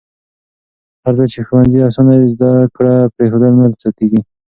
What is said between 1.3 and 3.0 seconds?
چې ښوونځي اسانه وي، زده کړه